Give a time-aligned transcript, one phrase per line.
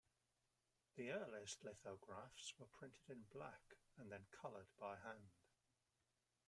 [0.95, 5.29] The earliest lithographs were printed in black and then colored by hand.